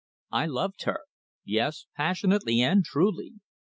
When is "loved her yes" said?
0.47-1.85